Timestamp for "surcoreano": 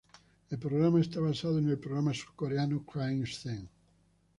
2.11-2.83